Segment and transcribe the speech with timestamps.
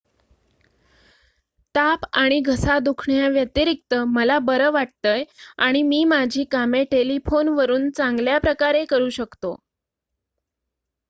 [1.75, 5.23] """ताप आणि घसा दुखण्याव्यतिरिक्त मला बरं वाटतंय
[5.59, 9.55] आणि मी माझी कामे टेलिफोनवरून चांगल्याप्रकारे करू शकतो.